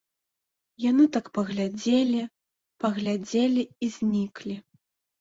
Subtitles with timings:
[0.89, 2.21] Яны так паглядзелі,
[2.87, 4.63] паглядзелі і зніклі.